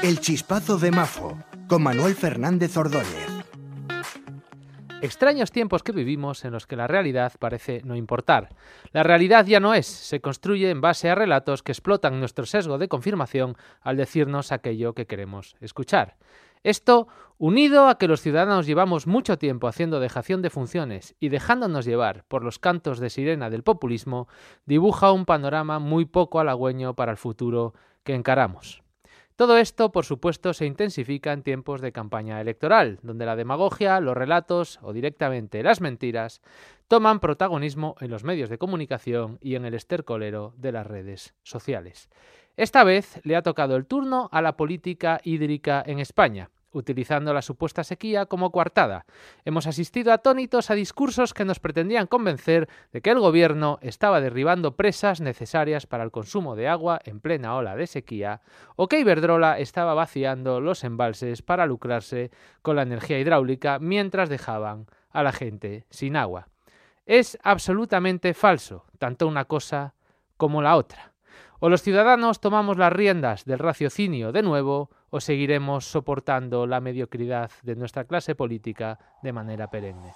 El 0.00 0.18
chispazo 0.18 0.78
de 0.78 0.90
Mafo, 0.90 1.38
con 1.68 1.82
Manuel 1.82 2.14
Fernández 2.14 2.76
Ordóñez. 2.76 3.28
Extraños 5.00 5.50
tiempos 5.52 5.82
que 5.82 5.92
vivimos 5.92 6.44
en 6.44 6.52
los 6.52 6.66
que 6.66 6.76
la 6.76 6.86
realidad 6.86 7.32
parece 7.38 7.82
no 7.84 7.94
importar. 7.94 8.48
La 8.92 9.02
realidad 9.02 9.46
ya 9.46 9.60
no 9.60 9.74
es, 9.74 9.86
se 9.86 10.20
construye 10.20 10.70
en 10.70 10.80
base 10.80 11.10
a 11.10 11.14
relatos 11.14 11.62
que 11.62 11.72
explotan 11.72 12.18
nuestro 12.18 12.46
sesgo 12.46 12.78
de 12.78 12.88
confirmación 12.88 13.56
al 13.80 13.96
decirnos 13.96 14.52
aquello 14.52 14.94
que 14.94 15.06
queremos 15.06 15.56
escuchar. 15.60 16.16
Esto, 16.64 17.08
unido 17.38 17.88
a 17.88 17.98
que 17.98 18.08
los 18.08 18.20
ciudadanos 18.20 18.66
llevamos 18.66 19.06
mucho 19.06 19.38
tiempo 19.38 19.66
haciendo 19.66 19.98
dejación 19.98 20.42
de 20.42 20.50
funciones 20.50 21.16
y 21.18 21.28
dejándonos 21.28 21.84
llevar 21.84 22.24
por 22.28 22.44
los 22.44 22.58
cantos 22.58 23.00
de 23.00 23.10
sirena 23.10 23.50
del 23.50 23.64
populismo, 23.64 24.28
dibuja 24.66 25.12
un 25.12 25.26
panorama 25.26 25.78
muy 25.80 26.04
poco 26.04 26.38
halagüeño 26.38 26.94
para 26.94 27.12
el 27.12 27.18
futuro 27.18 27.74
que 28.04 28.14
encaramos. 28.14 28.81
Todo 29.42 29.58
esto, 29.58 29.90
por 29.90 30.04
supuesto, 30.04 30.54
se 30.54 30.66
intensifica 30.66 31.32
en 31.32 31.42
tiempos 31.42 31.80
de 31.80 31.90
campaña 31.90 32.40
electoral, 32.40 33.00
donde 33.02 33.26
la 33.26 33.34
demagogia, 33.34 33.98
los 33.98 34.16
relatos 34.16 34.78
o 34.82 34.92
directamente 34.92 35.64
las 35.64 35.80
mentiras 35.80 36.42
toman 36.86 37.18
protagonismo 37.18 37.96
en 37.98 38.12
los 38.12 38.22
medios 38.22 38.50
de 38.50 38.58
comunicación 38.58 39.38
y 39.40 39.56
en 39.56 39.64
el 39.64 39.74
estercolero 39.74 40.54
de 40.58 40.70
las 40.70 40.86
redes 40.86 41.34
sociales. 41.42 42.08
Esta 42.56 42.84
vez 42.84 43.20
le 43.24 43.34
ha 43.34 43.42
tocado 43.42 43.74
el 43.74 43.86
turno 43.86 44.28
a 44.30 44.42
la 44.42 44.56
política 44.56 45.20
hídrica 45.24 45.82
en 45.84 45.98
España 45.98 46.50
utilizando 46.72 47.32
la 47.32 47.42
supuesta 47.42 47.84
sequía 47.84 48.26
como 48.26 48.50
coartada. 48.50 49.06
Hemos 49.44 49.66
asistido 49.66 50.12
atónitos 50.12 50.70
a 50.70 50.74
discursos 50.74 51.34
que 51.34 51.44
nos 51.44 51.60
pretendían 51.60 52.06
convencer 52.06 52.68
de 52.92 53.00
que 53.00 53.10
el 53.10 53.20
gobierno 53.20 53.78
estaba 53.82 54.20
derribando 54.20 54.76
presas 54.76 55.20
necesarias 55.20 55.86
para 55.86 56.04
el 56.04 56.10
consumo 56.10 56.56
de 56.56 56.68
agua 56.68 57.00
en 57.04 57.20
plena 57.20 57.54
ola 57.54 57.76
de 57.76 57.86
sequía, 57.86 58.40
o 58.76 58.88
que 58.88 59.00
Iberdrola 59.00 59.58
estaba 59.58 59.94
vaciando 59.94 60.60
los 60.60 60.84
embalses 60.84 61.42
para 61.42 61.66
lucrarse 61.66 62.30
con 62.62 62.76
la 62.76 62.82
energía 62.82 63.18
hidráulica 63.18 63.78
mientras 63.78 64.28
dejaban 64.28 64.86
a 65.10 65.22
la 65.22 65.32
gente 65.32 65.86
sin 65.90 66.16
agua. 66.16 66.48
Es 67.06 67.38
absolutamente 67.42 68.34
falso, 68.34 68.86
tanto 68.98 69.26
una 69.26 69.44
cosa 69.44 69.94
como 70.36 70.62
la 70.62 70.76
otra. 70.76 71.12
O 71.58 71.68
los 71.68 71.82
ciudadanos 71.82 72.40
tomamos 72.40 72.76
las 72.76 72.92
riendas 72.92 73.44
del 73.44 73.58
raciocinio 73.58 74.32
de 74.32 74.42
nuevo, 74.42 74.90
o 75.12 75.20
seguiremos 75.20 75.84
soportando 75.84 76.66
la 76.66 76.80
mediocridad 76.80 77.50
de 77.62 77.76
nuestra 77.76 78.04
clase 78.04 78.34
política 78.34 78.98
de 79.22 79.32
manera 79.32 79.68
perenne. 79.68 80.14